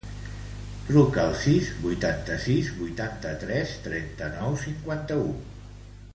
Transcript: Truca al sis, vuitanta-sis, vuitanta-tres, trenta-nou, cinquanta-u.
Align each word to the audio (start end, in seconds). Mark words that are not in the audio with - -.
Truca 0.85 1.19
al 1.31 1.35
sis, 1.41 1.67
vuitanta-sis, 1.83 2.71
vuitanta-tres, 2.79 3.77
trenta-nou, 3.85 4.57
cinquanta-u. 4.65 5.31